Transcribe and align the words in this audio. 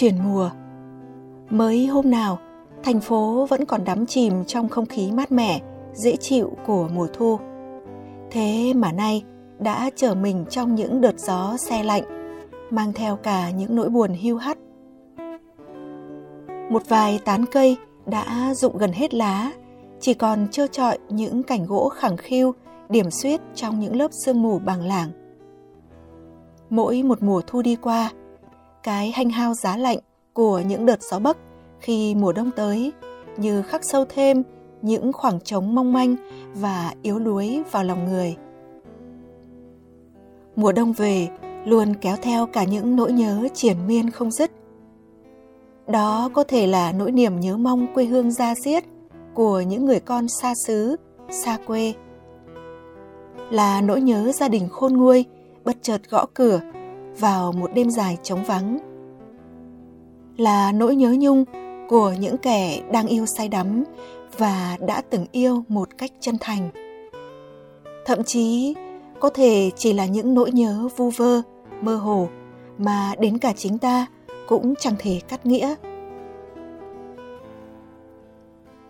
Chuyển 0.00 0.14
mùa 0.24 0.50
Mới 1.50 1.86
hôm 1.86 2.10
nào, 2.10 2.38
thành 2.82 3.00
phố 3.00 3.46
vẫn 3.50 3.64
còn 3.64 3.84
đắm 3.84 4.06
chìm 4.06 4.44
trong 4.44 4.68
không 4.68 4.86
khí 4.86 5.12
mát 5.12 5.32
mẻ, 5.32 5.60
dễ 5.92 6.16
chịu 6.16 6.56
của 6.66 6.88
mùa 6.94 7.06
thu. 7.12 7.38
Thế 8.30 8.72
mà 8.74 8.92
nay 8.92 9.24
đã 9.58 9.90
trở 9.96 10.14
mình 10.14 10.44
trong 10.50 10.74
những 10.74 11.00
đợt 11.00 11.18
gió 11.18 11.56
xe 11.56 11.82
lạnh, 11.82 12.02
mang 12.70 12.92
theo 12.92 13.16
cả 13.16 13.50
những 13.50 13.76
nỗi 13.76 13.88
buồn 13.88 14.14
hưu 14.22 14.36
hắt. 14.36 14.58
Một 16.70 16.82
vài 16.88 17.20
tán 17.24 17.44
cây 17.52 17.76
đã 18.06 18.54
rụng 18.54 18.78
gần 18.78 18.92
hết 18.92 19.14
lá, 19.14 19.52
chỉ 20.00 20.14
còn 20.14 20.48
trơ 20.50 20.66
trọi 20.66 20.98
những 21.08 21.42
cảnh 21.42 21.66
gỗ 21.66 21.88
khẳng 21.88 22.16
khiu, 22.16 22.54
điểm 22.88 23.10
xuyết 23.10 23.40
trong 23.54 23.80
những 23.80 23.96
lớp 23.96 24.08
sương 24.12 24.42
mù 24.42 24.58
bằng 24.58 24.86
làng. 24.86 25.10
Mỗi 26.70 27.02
một 27.02 27.22
mùa 27.22 27.42
thu 27.46 27.62
đi 27.62 27.76
qua, 27.76 28.10
cái 28.82 29.10
hanh 29.10 29.30
hao 29.30 29.54
giá 29.54 29.76
lạnh 29.76 29.98
của 30.32 30.60
những 30.60 30.86
đợt 30.86 31.02
gió 31.02 31.18
bấc 31.18 31.36
khi 31.80 32.14
mùa 32.14 32.32
đông 32.32 32.50
tới 32.50 32.92
như 33.36 33.62
khắc 33.62 33.84
sâu 33.84 34.04
thêm 34.08 34.42
những 34.82 35.12
khoảng 35.12 35.40
trống 35.40 35.74
mong 35.74 35.92
manh 35.92 36.16
và 36.54 36.92
yếu 37.02 37.18
đuối 37.18 37.62
vào 37.70 37.84
lòng 37.84 38.04
người. 38.04 38.36
Mùa 40.56 40.72
đông 40.72 40.92
về 40.92 41.28
luôn 41.64 41.94
kéo 41.94 42.16
theo 42.22 42.46
cả 42.46 42.64
những 42.64 42.96
nỗi 42.96 43.12
nhớ 43.12 43.48
triển 43.54 43.76
miên 43.86 44.10
không 44.10 44.30
dứt. 44.30 44.50
Đó 45.86 46.30
có 46.34 46.44
thể 46.44 46.66
là 46.66 46.92
nỗi 46.92 47.12
niềm 47.12 47.40
nhớ 47.40 47.56
mong 47.56 47.86
quê 47.94 48.04
hương 48.04 48.30
ra 48.30 48.54
diết 48.54 48.84
của 49.34 49.60
những 49.60 49.84
người 49.84 50.00
con 50.00 50.28
xa 50.28 50.54
xứ, 50.66 50.96
xa 51.30 51.58
quê. 51.66 51.94
Là 53.50 53.80
nỗi 53.80 54.00
nhớ 54.00 54.32
gia 54.32 54.48
đình 54.48 54.68
khôn 54.68 54.96
nguôi 54.96 55.24
bất 55.64 55.76
chợt 55.82 56.10
gõ 56.10 56.26
cửa 56.34 56.60
vào 57.18 57.52
một 57.52 57.70
đêm 57.74 57.90
dài 57.90 58.18
trống 58.22 58.44
vắng. 58.44 58.78
Là 60.36 60.72
nỗi 60.72 60.96
nhớ 60.96 61.16
nhung 61.18 61.44
của 61.88 62.14
những 62.20 62.36
kẻ 62.38 62.80
đang 62.92 63.06
yêu 63.06 63.26
say 63.26 63.48
đắm 63.48 63.84
và 64.38 64.76
đã 64.86 65.02
từng 65.10 65.26
yêu 65.32 65.62
một 65.68 65.88
cách 65.98 66.10
chân 66.20 66.36
thành. 66.40 66.70
Thậm 68.06 68.24
chí 68.24 68.74
có 69.20 69.30
thể 69.30 69.70
chỉ 69.76 69.92
là 69.92 70.06
những 70.06 70.34
nỗi 70.34 70.52
nhớ 70.52 70.88
vu 70.96 71.10
vơ, 71.10 71.42
mơ 71.80 71.96
hồ 71.96 72.28
mà 72.78 73.14
đến 73.20 73.38
cả 73.38 73.52
chính 73.56 73.78
ta 73.78 74.06
cũng 74.48 74.74
chẳng 74.80 74.94
thể 74.98 75.20
cắt 75.28 75.46
nghĩa. 75.46 75.74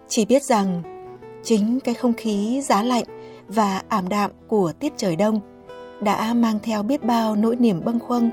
Chỉ 0.08 0.24
biết 0.24 0.42
rằng 0.42 0.82
chính 1.42 1.80
cái 1.80 1.94
không 1.94 2.12
khí 2.12 2.60
giá 2.62 2.82
lạnh 2.82 3.04
và 3.48 3.82
ảm 3.88 4.08
đạm 4.08 4.30
của 4.48 4.72
tiết 4.80 4.92
trời 4.96 5.16
đông 5.16 5.40
đã 6.00 6.34
mang 6.34 6.58
theo 6.62 6.82
biết 6.82 7.04
bao 7.04 7.36
nỗi 7.36 7.56
niềm 7.56 7.80
bâng 7.84 7.98
khuâng, 7.98 8.30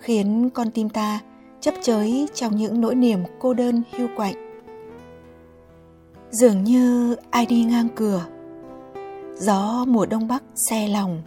khiến 0.00 0.50
con 0.54 0.70
tim 0.70 0.88
ta 0.88 1.20
chấp 1.60 1.74
chới 1.82 2.28
trong 2.34 2.56
những 2.56 2.80
nỗi 2.80 2.94
niềm 2.94 3.18
cô 3.38 3.54
đơn 3.54 3.82
hiu 3.96 4.08
quạnh. 4.16 4.34
Dường 6.30 6.64
như 6.64 7.16
ai 7.30 7.46
đi 7.46 7.64
ngang 7.64 7.88
cửa, 7.96 8.24
gió 9.34 9.84
mùa 9.88 10.06
đông 10.06 10.28
bắc 10.28 10.42
xe 10.54 10.88
lòng. 10.88 11.22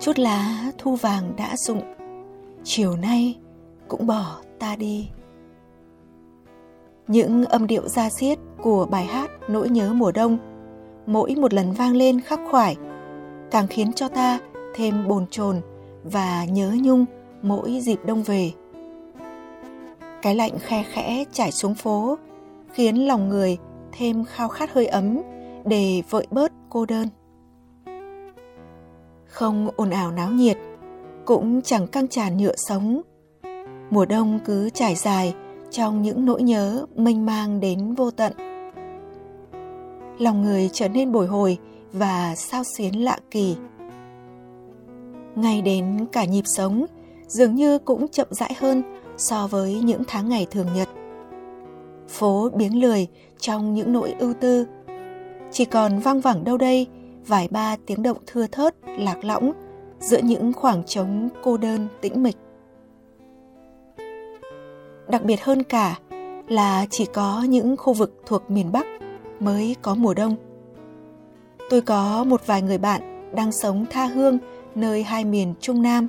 Chút 0.00 0.18
lá 0.18 0.72
thu 0.78 0.96
vàng 0.96 1.32
đã 1.36 1.56
rụng, 1.56 1.82
chiều 2.64 2.96
nay 2.96 3.38
cũng 3.88 4.06
bỏ 4.06 4.36
ta 4.58 4.76
đi. 4.76 5.08
Những 7.06 7.44
âm 7.44 7.66
điệu 7.66 7.88
da 7.88 8.10
xiết 8.10 8.38
của 8.62 8.86
bài 8.90 9.04
hát 9.04 9.30
Nỗi 9.48 9.68
nhớ 9.68 9.92
mùa 9.92 10.12
đông 10.12 10.38
mỗi 11.06 11.34
một 11.34 11.54
lần 11.54 11.72
vang 11.72 11.96
lên 11.96 12.20
khắc 12.20 12.40
khoải 12.50 12.76
càng 13.50 13.66
khiến 13.66 13.92
cho 13.92 14.08
ta 14.08 14.38
thêm 14.74 15.08
bồn 15.08 15.26
chồn 15.30 15.60
và 16.04 16.44
nhớ 16.44 16.76
nhung 16.82 17.04
mỗi 17.42 17.80
dịp 17.80 17.98
đông 18.04 18.22
về. 18.22 18.52
Cái 20.22 20.34
lạnh 20.34 20.58
khe 20.58 20.84
khẽ 20.92 21.24
trải 21.32 21.52
xuống 21.52 21.74
phố 21.74 22.18
khiến 22.72 23.06
lòng 23.06 23.28
người 23.28 23.58
thêm 23.92 24.24
khao 24.24 24.48
khát 24.48 24.72
hơi 24.72 24.86
ấm 24.86 25.18
để 25.64 26.02
vợi 26.10 26.26
bớt 26.30 26.52
cô 26.70 26.86
đơn. 26.86 27.08
Không 29.26 29.70
ồn 29.76 29.90
ào 29.90 30.12
náo 30.12 30.30
nhiệt, 30.30 30.58
cũng 31.24 31.62
chẳng 31.62 31.86
căng 31.86 32.08
tràn 32.08 32.36
nhựa 32.36 32.56
sống. 32.56 33.02
Mùa 33.90 34.04
đông 34.04 34.38
cứ 34.44 34.70
trải 34.70 34.94
dài 34.94 35.34
trong 35.70 36.02
những 36.02 36.24
nỗi 36.24 36.42
nhớ 36.42 36.86
mênh 36.96 37.26
mang 37.26 37.60
đến 37.60 37.94
vô 37.94 38.10
tận. 38.10 38.32
Lòng 40.18 40.42
người 40.42 40.70
trở 40.72 40.88
nên 40.88 41.12
bồi 41.12 41.26
hồi 41.26 41.58
và 41.92 42.34
sao 42.36 42.62
xuyến 42.76 43.04
lạ 43.04 43.18
kỳ. 43.30 43.56
Ngay 45.34 45.62
đến 45.62 46.06
cả 46.12 46.24
nhịp 46.24 46.44
sống, 46.44 46.86
dường 47.26 47.54
như 47.54 47.78
cũng 47.78 48.08
chậm 48.08 48.26
rãi 48.30 48.54
hơn 48.58 48.82
so 49.16 49.46
với 49.46 49.80
những 49.80 50.02
tháng 50.08 50.28
ngày 50.28 50.46
thường 50.50 50.66
nhật. 50.74 50.88
Phố 52.08 52.48
biếng 52.54 52.80
lười 52.80 53.06
trong 53.38 53.74
những 53.74 53.92
nỗi 53.92 54.14
ưu 54.18 54.34
tư. 54.34 54.66
Chỉ 55.50 55.64
còn 55.64 55.98
vang 55.98 56.20
vẳng 56.20 56.44
đâu 56.44 56.56
đây, 56.56 56.86
vài 57.26 57.48
ba 57.50 57.76
tiếng 57.86 58.02
động 58.02 58.18
thưa 58.26 58.46
thớt, 58.46 58.74
lạc 58.98 59.24
lõng 59.24 59.52
giữa 60.00 60.18
những 60.22 60.52
khoảng 60.52 60.84
trống 60.84 61.28
cô 61.42 61.56
đơn 61.56 61.88
tĩnh 62.00 62.22
mịch. 62.22 62.36
Đặc 65.08 65.24
biệt 65.24 65.42
hơn 65.42 65.62
cả 65.62 65.98
là 66.48 66.86
chỉ 66.90 67.06
có 67.06 67.42
những 67.48 67.76
khu 67.76 67.92
vực 67.92 68.22
thuộc 68.26 68.50
miền 68.50 68.72
Bắc 68.72 68.86
mới 69.40 69.76
có 69.82 69.94
mùa 69.94 70.14
đông. 70.14 70.36
Tôi 71.70 71.80
có 71.80 72.24
một 72.24 72.46
vài 72.46 72.62
người 72.62 72.78
bạn 72.78 73.32
đang 73.34 73.52
sống 73.52 73.86
tha 73.90 74.04
hương 74.04 74.38
nơi 74.74 75.02
hai 75.02 75.24
miền 75.24 75.54
Trung 75.60 75.82
Nam. 75.82 76.08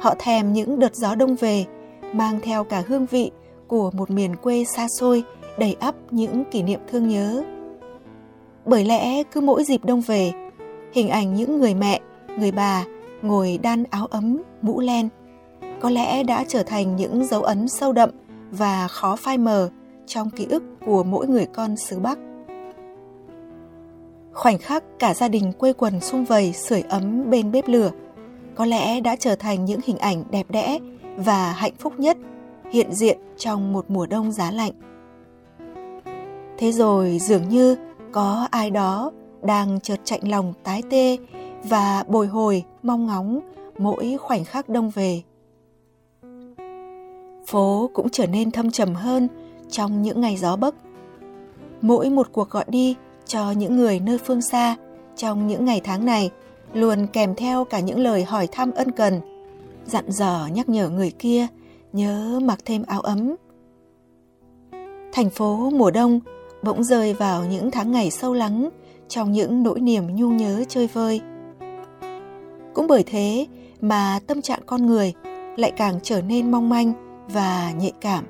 Họ 0.00 0.14
thèm 0.18 0.52
những 0.52 0.78
đợt 0.78 0.94
gió 0.94 1.14
đông 1.14 1.34
về, 1.34 1.64
mang 2.12 2.40
theo 2.42 2.64
cả 2.64 2.82
hương 2.86 3.06
vị 3.06 3.30
của 3.66 3.90
một 3.90 4.10
miền 4.10 4.36
quê 4.36 4.64
xa 4.76 4.86
xôi, 4.88 5.24
đầy 5.58 5.76
ắp 5.80 5.94
những 6.10 6.44
kỷ 6.50 6.62
niệm 6.62 6.80
thương 6.90 7.08
nhớ. 7.08 7.42
Bởi 8.64 8.84
lẽ 8.84 9.22
cứ 9.22 9.40
mỗi 9.40 9.64
dịp 9.64 9.84
đông 9.84 10.00
về, 10.00 10.32
hình 10.92 11.08
ảnh 11.08 11.34
những 11.34 11.60
người 11.60 11.74
mẹ, 11.74 12.00
người 12.38 12.52
bà 12.52 12.84
ngồi 13.22 13.58
đan 13.62 13.84
áo 13.90 14.06
ấm, 14.06 14.42
mũ 14.62 14.80
len, 14.80 15.08
có 15.80 15.90
lẽ 15.90 16.22
đã 16.22 16.44
trở 16.48 16.62
thành 16.62 16.96
những 16.96 17.24
dấu 17.24 17.42
ấn 17.42 17.68
sâu 17.68 17.92
đậm 17.92 18.10
và 18.50 18.88
khó 18.88 19.16
phai 19.16 19.38
mờ 19.38 19.70
trong 20.06 20.30
ký 20.30 20.46
ức 20.50 20.62
của 20.86 21.04
mỗi 21.04 21.26
người 21.26 21.46
con 21.46 21.76
xứ 21.76 21.98
Bắc. 21.98 22.18
Khoảnh 24.34 24.58
khắc 24.58 24.84
cả 24.98 25.14
gia 25.14 25.28
đình 25.28 25.52
quây 25.52 25.72
quần 25.72 26.00
xung 26.00 26.24
vầy 26.24 26.52
sưởi 26.52 26.82
ấm 26.88 27.30
bên 27.30 27.52
bếp 27.52 27.68
lửa 27.68 27.90
có 28.54 28.64
lẽ 28.64 29.00
đã 29.00 29.16
trở 29.16 29.36
thành 29.36 29.64
những 29.64 29.80
hình 29.84 29.98
ảnh 29.98 30.24
đẹp 30.30 30.46
đẽ 30.50 30.78
và 31.16 31.52
hạnh 31.52 31.72
phúc 31.78 31.92
nhất 31.98 32.16
hiện 32.70 32.92
diện 32.92 33.18
trong 33.36 33.72
một 33.72 33.84
mùa 33.88 34.06
đông 34.06 34.32
giá 34.32 34.50
lạnh. 34.50 34.72
Thế 36.58 36.72
rồi 36.72 37.18
dường 37.18 37.48
như 37.48 37.76
có 38.12 38.48
ai 38.50 38.70
đó 38.70 39.10
đang 39.42 39.80
chợt 39.80 40.00
chạnh 40.04 40.30
lòng 40.30 40.52
tái 40.62 40.82
tê 40.90 41.16
và 41.64 42.04
bồi 42.08 42.26
hồi 42.26 42.64
mong 42.82 43.06
ngóng 43.06 43.40
mỗi 43.78 44.16
khoảnh 44.20 44.44
khắc 44.44 44.68
đông 44.68 44.90
về. 44.90 45.22
Phố 47.46 47.90
cũng 47.94 48.08
trở 48.08 48.26
nên 48.26 48.50
thâm 48.50 48.70
trầm 48.70 48.94
hơn 48.94 49.28
trong 49.70 50.02
những 50.02 50.20
ngày 50.20 50.36
gió 50.36 50.56
bấc. 50.56 50.74
Mỗi 51.80 52.10
một 52.10 52.28
cuộc 52.32 52.50
gọi 52.50 52.64
đi 52.68 52.96
cho 53.32 53.50
những 53.50 53.76
người 53.76 54.00
nơi 54.00 54.18
phương 54.18 54.42
xa 54.42 54.76
trong 55.16 55.46
những 55.46 55.64
ngày 55.64 55.80
tháng 55.84 56.04
này 56.04 56.30
luôn 56.72 57.06
kèm 57.06 57.34
theo 57.34 57.64
cả 57.64 57.80
những 57.80 57.98
lời 57.98 58.24
hỏi 58.24 58.48
thăm 58.52 58.70
ân 58.72 58.90
cần, 58.90 59.20
dặn 59.86 60.04
dò 60.10 60.48
nhắc 60.52 60.68
nhở 60.68 60.88
người 60.88 61.10
kia 61.10 61.46
nhớ 61.92 62.40
mặc 62.42 62.58
thêm 62.64 62.82
áo 62.86 63.00
ấm. 63.00 63.34
Thành 65.12 65.30
phố 65.30 65.70
mùa 65.70 65.90
đông 65.90 66.20
bỗng 66.62 66.84
rơi 66.84 67.14
vào 67.14 67.44
những 67.44 67.70
tháng 67.70 67.92
ngày 67.92 68.10
sâu 68.10 68.34
lắng 68.34 68.68
trong 69.08 69.32
những 69.32 69.62
nỗi 69.62 69.80
niềm 69.80 70.16
nhu 70.16 70.30
nhớ 70.30 70.64
chơi 70.68 70.86
vơi. 70.86 71.20
cũng 72.74 72.86
bởi 72.86 73.02
thế 73.06 73.46
mà 73.80 74.20
tâm 74.26 74.42
trạng 74.42 74.60
con 74.66 74.86
người 74.86 75.12
lại 75.56 75.72
càng 75.76 75.98
trở 76.02 76.22
nên 76.22 76.50
mong 76.50 76.68
manh 76.68 76.92
và 77.28 77.72
nhạy 77.78 77.92
cảm 78.00 78.24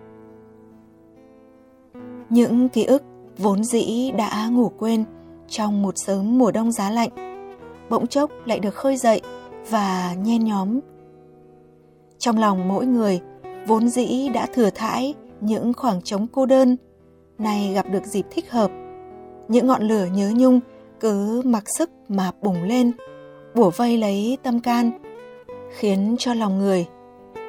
những 2.30 2.68
ký 2.68 2.84
ức 2.84 3.02
vốn 3.38 3.64
dĩ 3.64 4.10
đã 4.10 4.48
ngủ 4.48 4.72
quên 4.78 5.04
trong 5.48 5.82
một 5.82 5.98
sớm 5.98 6.38
mùa 6.38 6.50
đông 6.50 6.72
giá 6.72 6.90
lạnh, 6.90 7.10
bỗng 7.90 8.06
chốc 8.06 8.30
lại 8.44 8.58
được 8.58 8.74
khơi 8.74 8.96
dậy 8.96 9.20
và 9.70 10.14
nhen 10.24 10.44
nhóm. 10.44 10.80
Trong 12.18 12.38
lòng 12.38 12.68
mỗi 12.68 12.86
người, 12.86 13.20
vốn 13.66 13.88
dĩ 13.88 14.28
đã 14.28 14.46
thừa 14.46 14.70
thãi 14.70 15.14
những 15.40 15.72
khoảng 15.72 16.02
trống 16.02 16.26
cô 16.32 16.46
đơn, 16.46 16.76
nay 17.38 17.72
gặp 17.74 17.86
được 17.90 18.04
dịp 18.04 18.26
thích 18.30 18.50
hợp. 18.50 18.70
Những 19.48 19.66
ngọn 19.66 19.82
lửa 19.82 20.06
nhớ 20.14 20.32
nhung 20.36 20.60
cứ 21.00 21.42
mặc 21.44 21.64
sức 21.78 21.90
mà 22.08 22.30
bùng 22.42 22.62
lên, 22.62 22.92
bủa 23.54 23.70
vây 23.70 23.98
lấy 23.98 24.38
tâm 24.42 24.60
can, 24.60 24.90
khiến 25.78 26.16
cho 26.18 26.34
lòng 26.34 26.58
người 26.58 26.86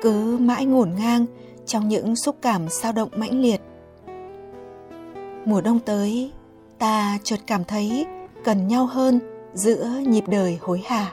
cứ 0.02 0.38
mãi 0.38 0.66
ngổn 0.66 0.92
ngang 0.98 1.26
trong 1.66 1.88
những 1.88 2.16
xúc 2.16 2.36
cảm 2.42 2.70
sao 2.70 2.92
động 2.92 3.10
mãnh 3.16 3.42
liệt 3.42 3.62
mùa 5.46 5.62
đông 5.62 5.80
tới, 5.80 6.32
ta 6.80 7.18
chợt 7.24 7.40
cảm 7.48 7.64
thấy 7.64 8.06
cần 8.44 8.68
nhau 8.68 8.86
hơn 8.86 9.20
giữa 9.54 9.90
nhịp 10.08 10.24
đời 10.28 10.58
hối 10.62 10.82
hả. 10.86 11.12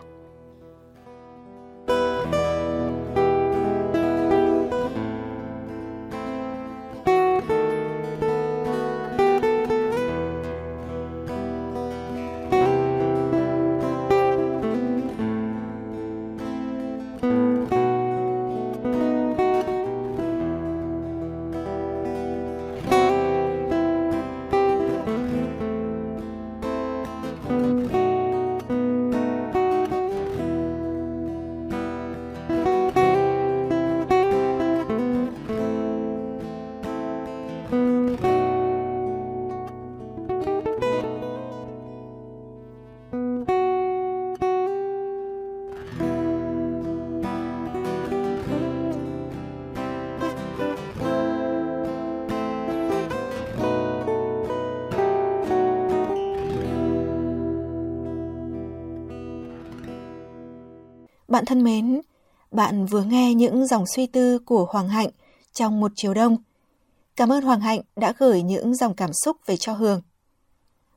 Bạn 61.31 61.45
thân 61.45 61.65
mến, 61.65 62.01
bạn 62.51 62.87
vừa 62.87 63.03
nghe 63.03 63.35
những 63.35 63.67
dòng 63.67 63.85
suy 63.87 64.07
tư 64.07 64.39
của 64.39 64.67
Hoàng 64.71 64.89
Hạnh 64.89 65.09
trong 65.53 65.81
một 65.81 65.93
chiều 65.97 66.15
đông. 66.15 66.37
Cảm 67.17 67.33
ơn 67.33 67.45
Hoàng 67.45 67.61
Hạnh 67.61 67.81
đã 67.97 68.13
gửi 68.19 68.43
những 68.43 68.75
dòng 68.75 68.95
cảm 68.95 69.11
xúc 69.13 69.37
về 69.47 69.57
cho 69.57 69.73
Hường. 69.73 70.03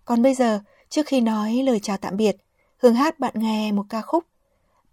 Còn 0.05 0.21
bây 0.21 0.35
giờ, 0.35 0.59
trước 0.89 1.05
khi 1.05 1.21
nói 1.21 1.53
lời 1.65 1.79
chào 1.79 1.97
tạm 1.97 2.17
biệt, 2.17 2.35
Hương 2.77 2.95
hát 2.95 3.19
bạn 3.19 3.33
nghe 3.35 3.71
một 3.71 3.83
ca 3.89 4.01
khúc. 4.01 4.23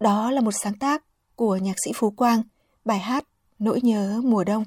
Đó 0.01 0.31
là 0.31 0.41
một 0.41 0.53
sáng 0.53 0.79
tác 0.79 1.05
của 1.37 1.57
nhạc 1.57 1.77
sĩ 1.85 1.93
Phú 1.95 2.11
Quang, 2.11 2.43
bài 2.85 2.99
hát 2.99 3.25
Nỗi 3.59 3.81
nhớ 3.83 4.21
mùa 4.25 4.45
đông. 4.45 4.65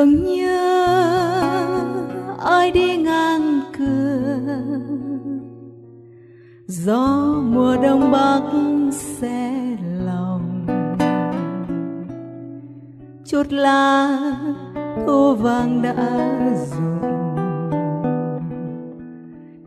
Dường 0.00 0.24
như 0.24 0.60
ai 2.44 2.70
đi 2.70 2.96
ngang 2.96 3.60
cửa. 3.78 4.60
Gió 6.66 7.34
mùa 7.42 7.76
đông 7.82 8.10
bắc 8.10 8.42
xe 8.90 9.76
lòng. 10.04 10.66
Chút 13.24 13.52
lá 13.52 14.18
thu 15.06 15.34
vàng 15.34 15.82
đã 15.82 16.28
rụng. 16.70 17.10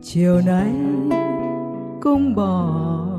Chiều 0.02 0.40
nay 0.46 0.72
cũng 2.00 2.34
bỏ 2.34 3.13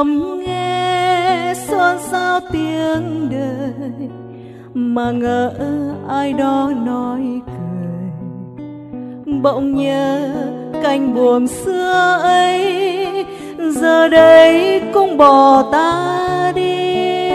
nằm 0.00 0.40
nghe 0.40 1.54
xôn 1.54 1.98
xao 1.98 2.40
tiếng 2.52 3.28
đời, 3.30 4.08
mà 4.74 5.10
ngỡ 5.10 5.52
ai 6.08 6.32
đó 6.32 6.72
nói 6.86 7.22
cười. 7.46 8.10
Bỗng 9.42 9.74
nhớ 9.74 10.30
cành 10.82 11.14
buồm 11.14 11.46
xưa 11.46 12.18
ấy, 12.22 12.66
giờ 13.58 14.08
đây 14.08 14.82
cũng 14.94 15.16
bỏ 15.16 15.62
ta 15.72 16.52
đi. 16.54 17.30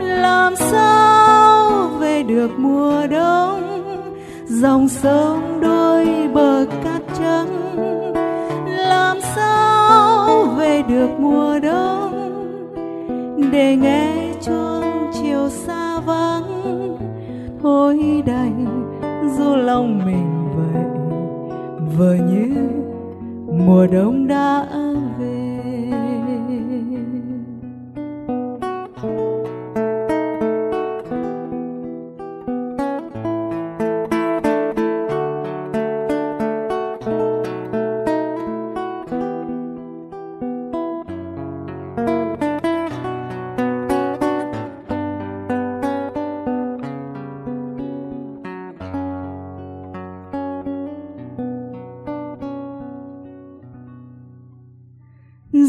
Làm 0.00 0.56
sao 0.56 1.70
về 2.00 2.22
được 2.22 2.50
mùa 2.56 3.06
đông, 3.06 3.62
dòng 4.46 4.88
sông 4.88 5.60
đôi 5.60 6.06
bờ 6.34 6.66
cát 6.84 7.02
trắng? 7.18 7.46
Về 10.60 10.82
được 10.88 11.08
mùa 11.18 11.58
đông, 11.62 12.12
để 13.52 13.76
nghe 13.76 14.32
chuông 14.40 15.10
chiều 15.12 15.48
xa 15.48 16.00
vắng. 16.00 16.98
Thôi 17.62 18.22
đành 18.26 18.66
dù 19.38 19.56
lòng 19.56 20.00
mình 20.06 20.48
vậy 20.56 20.82
vờ 21.98 22.14
như 22.14 22.54
mùa 23.66 23.86
đông 23.86 24.26
đã 24.26 24.66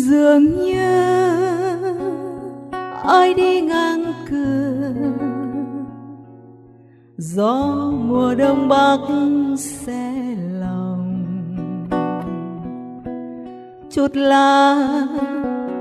dường 0.01 0.65
như 0.65 1.11
ai 3.03 3.33
đi 3.33 3.61
ngang 3.61 4.03
cửa. 4.29 4.93
Gió 7.17 7.91
mùa 7.91 8.35
đông 8.35 8.67
bắc 8.69 8.97
sẽ 9.57 10.13
lòng. 10.59 11.25
Chút 13.91 14.15
lá 14.15 14.77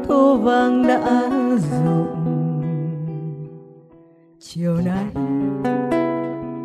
thu 0.09 0.37
vàng 0.37 0.87
đã 0.87 1.31
rụng. 1.59 2.07
Chiều 4.41 4.77
nay 4.85 5.07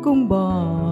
cũng 0.02 0.28
bỏ 0.28 0.85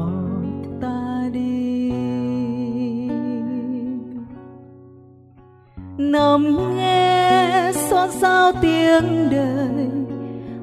nằm 6.14 6.76
nghe 6.76 7.72
xót 7.72 8.10
sao 8.10 8.52
tiếng 8.60 9.30
đời, 9.30 9.88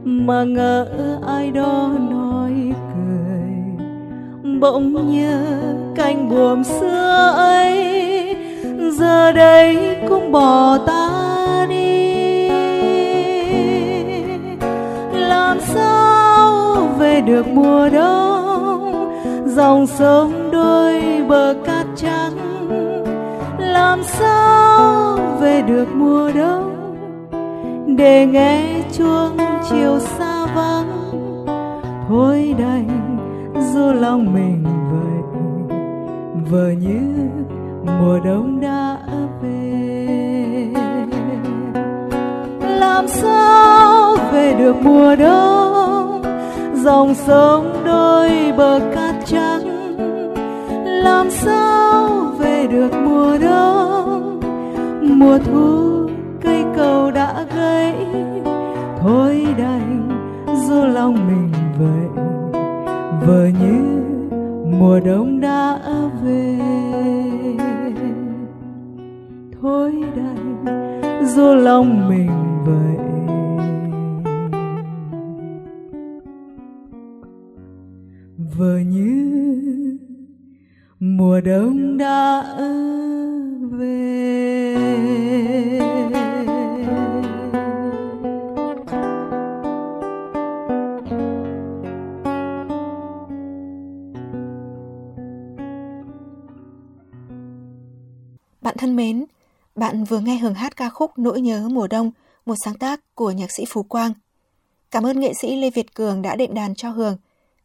mà 0.03 0.43
ngỡ 0.43 0.85
ai 1.27 1.51
đó 1.51 1.91
nói 2.11 2.51
cười. 2.93 3.51
Bỗng 4.59 5.11
nhớ 5.11 5.41
cánh 5.95 6.29
buồm 6.29 6.63
xưa 6.63 7.33
ấy, 7.37 8.35
giờ 8.91 9.31
đây 9.31 9.97
cũng 10.09 10.31
bỏ 10.31 10.77
ta 10.87 11.65
đi. 11.69 12.49
Làm 15.13 15.59
sao 15.59 16.77
về 16.99 17.21
được 17.21 17.47
mùa 17.47 17.89
đông, 17.89 19.11
dòng 19.45 19.87
sông 19.87 20.49
đôi 20.51 21.01
bờ 21.27 21.55
cát 21.65 21.85
trắng 21.95 22.50
làm 23.81 24.03
sao 24.03 25.17
về 25.41 25.61
được 25.61 25.87
mùa 25.95 26.31
đông? 26.35 26.67
Để 27.97 28.25
nghe 28.25 28.83
chuông 28.97 29.37
chiều 29.69 29.99
xa 29.99 30.45
vắng, 30.55 30.91
thôi 32.09 32.55
đành 32.59 33.17
du 33.73 33.91
lòng 33.91 34.33
mình 34.33 34.63
vậy 34.91 35.21
vờ 36.51 36.71
như 36.81 37.01
mùa 37.85 38.19
đông 38.25 38.59
đã 38.61 38.97
về. 39.41 40.07
Làm 42.79 43.07
sao 43.07 44.15
về 44.31 44.55
được 44.59 44.75
mùa 44.81 45.15
đông? 45.15 46.21
Dòng 46.73 47.15
sông 47.15 47.83
đôi 47.85 48.29
bờ 48.57 48.79
cát 48.95 49.15
trắng, 49.25 49.63
làm 51.03 51.29
sao 51.29 52.00
mùa 55.21 55.39
thu 55.39 56.09
cây 56.41 56.63
cầu 56.75 57.11
đã 57.11 57.45
gãy, 57.55 58.05
thôi 58.99 59.45
đành 59.57 60.09
dù 60.67 60.85
lòng 60.85 61.15
mình 61.27 61.51
vậy. 61.79 62.25
Vờ 63.27 63.47
như 63.61 64.03
mùa 64.79 64.99
đông 64.99 65.39
đã 65.39 65.79
về, 66.23 66.59
thôi 69.61 70.03
đành 70.15 70.65
dù 71.25 71.53
lòng 71.55 72.09
mình 72.09 72.31
vậy. 72.65 72.97
Vờ 78.57 78.79
như 78.79 79.97
mùa 80.99 81.41
đông 81.41 81.97
đã 81.97 82.43
về 82.57 83.10
Bạn 98.61 98.75
thân 98.77 98.95
mến, 98.95 99.25
bạn 99.75 100.03
vừa 100.03 100.19
nghe 100.19 100.37
hưởng 100.37 100.53
hát 100.53 100.75
ca 100.75 100.89
khúc 100.89 101.17
Nỗi 101.17 101.41
nhớ 101.41 101.69
mùa 101.71 101.87
đông, 101.87 102.11
một 102.45 102.55
sáng 102.65 102.77
tác 102.77 103.15
của 103.15 103.31
nhạc 103.31 103.51
sĩ 103.57 103.65
Phú 103.69 103.83
Quang. 103.83 104.13
Cảm 104.91 105.05
ơn 105.05 105.19
nghệ 105.19 105.33
sĩ 105.41 105.55
Lê 105.55 105.69
Việt 105.69 105.95
Cường 105.95 106.21
đã 106.21 106.35
đệm 106.35 106.53
đàn 106.53 106.75
cho 106.75 106.89
Hường. 106.89 107.17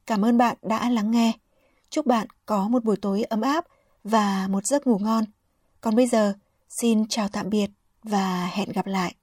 Cảm 0.06 0.24
ơn 0.24 0.38
bạn 0.38 0.56
đã 0.62 0.90
lắng 0.90 1.10
nghe. 1.10 1.32
Chúc 1.90 2.06
bạn 2.06 2.26
có 2.46 2.68
một 2.68 2.84
buổi 2.84 2.96
tối 2.96 3.22
ấm 3.22 3.40
áp 3.40 3.64
và 4.04 4.48
một 4.50 4.66
giấc 4.66 4.86
ngủ 4.86 4.98
ngon. 4.98 5.24
Còn 5.80 5.96
bây 5.96 6.06
giờ, 6.06 6.32
xin 6.80 7.08
chào 7.08 7.28
tạm 7.28 7.50
biệt 7.50 7.70
và 8.02 8.50
hẹn 8.52 8.72
gặp 8.72 8.86
lại. 8.86 9.14